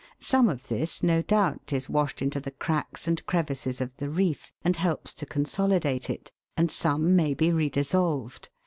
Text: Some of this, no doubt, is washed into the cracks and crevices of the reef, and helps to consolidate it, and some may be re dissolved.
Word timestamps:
Some 0.19 0.49
of 0.49 0.67
this, 0.67 1.03
no 1.03 1.21
doubt, 1.21 1.71
is 1.71 1.87
washed 1.87 2.23
into 2.23 2.39
the 2.39 2.49
cracks 2.49 3.07
and 3.07 3.23
crevices 3.27 3.79
of 3.79 3.95
the 3.97 4.09
reef, 4.09 4.51
and 4.63 4.75
helps 4.75 5.13
to 5.13 5.27
consolidate 5.27 6.09
it, 6.09 6.31
and 6.57 6.71
some 6.71 7.15
may 7.15 7.35
be 7.35 7.51
re 7.51 7.69
dissolved. 7.69 8.49